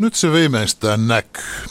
[0.00, 1.64] Nyt se viimeistään näkyy.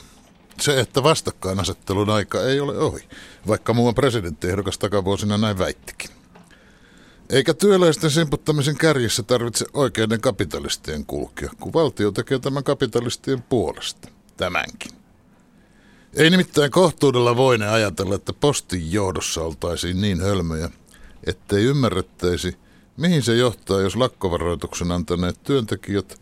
[0.60, 3.10] Se, että vastakkainasettelun aika ei ole ohi,
[3.48, 6.10] vaikka muuan presidenttiehdokas takavuosina näin väittikin.
[7.30, 14.08] Eikä työläisten simputtamisen kärjissä tarvitse oikeiden kapitalistien kulkea, kun valtio tekee tämän kapitalistien puolesta.
[14.38, 14.92] Tämänkin.
[16.14, 20.70] Ei nimittäin kohtuudella voine ajatella, että postin johdossa oltaisiin niin hölmöjä,
[21.24, 22.58] ettei ymmärrettäisi,
[22.98, 26.20] mihin se johtaa, jos lakkovaroituksen antaneet työntekijät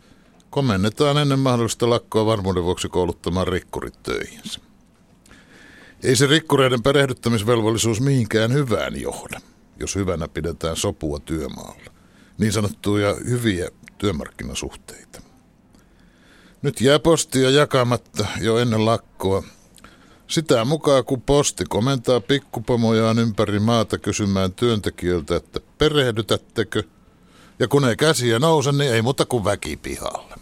[0.50, 4.60] komennetaan ennen mahdollista lakkoa varmuuden vuoksi kouluttamaan rikkurit töihinsä.
[6.02, 9.40] Ei se rikkureiden perehdyttämisvelvollisuus mihinkään hyvään johda,
[9.80, 11.90] jos hyvänä pidetään sopua työmaalla.
[12.38, 15.22] Niin sanottuja hyviä työmarkkinasuhteita.
[16.62, 19.42] Nyt jää postia jakamatta jo ennen lakkoa
[20.28, 26.82] sitä mukaan, kun posti komentaa pikkupomojaan ympäri maata kysymään työntekijöiltä, että perehdytättekö,
[27.58, 30.34] ja kun ei käsiä nouse, niin ei muuta kuin väki pihalle.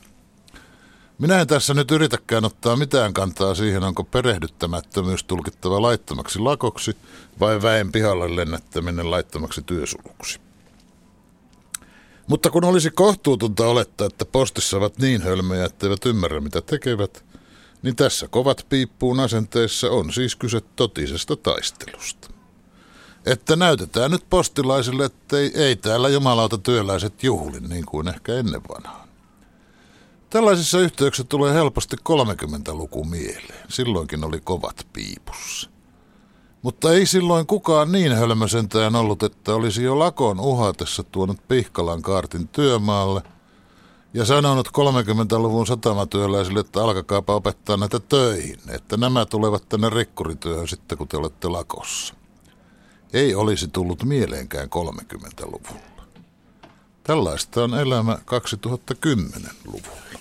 [1.19, 6.97] Minä en tässä nyt yritäkään ottaa mitään kantaa siihen, onko perehdyttämättömyys tulkittava laittomaksi lakoksi
[7.41, 10.41] vai väen pihalle lennättäminen laittomaksi työsuluksi.
[12.27, 17.25] Mutta kun olisi kohtuutonta olettaa, että postissa ovat niin hölmöjä, etteivät ymmärrä mitä tekevät,
[17.83, 22.36] niin tässä kovat piippuun asenteessa on siis kyse totisesta taistelusta.
[23.27, 28.63] Että näytetään nyt postilaisille, että ei, ei täällä jumalauta työläiset juhlin niin kuin ehkä ennen
[28.69, 29.09] vanhaan.
[30.31, 33.65] Tällaisissa yhteyksissä tulee helposti 30-luku mieleen.
[33.69, 35.71] Silloinkin oli kovat piipussa.
[36.63, 42.49] Mutta ei silloin kukaan niin hölmösentään ollut, että olisi jo lakon uhatessa tuonut Pihkalan kaartin
[42.49, 43.23] työmaalle–
[44.17, 50.99] ja sanonut 30-luvun satamatyöläisille, että alkakaapa opettaa näitä töihin, että nämä tulevat tänne rikkurityöhön sitten,
[50.99, 52.15] kun te olette lakossa.
[53.17, 56.05] Ei olisi tullut mieleenkään 30-luvulla.
[57.03, 58.19] Tällaista on elämä
[58.95, 60.19] 2010-luvulla.